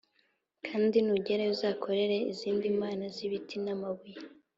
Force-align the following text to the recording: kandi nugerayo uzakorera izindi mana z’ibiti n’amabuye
kandi 0.67 0.97
nugerayo 1.05 1.51
uzakorera 1.55 2.15
izindi 2.33 2.65
mana 2.81 3.03
z’ibiti 3.15 3.55
n’amabuye 3.63 4.19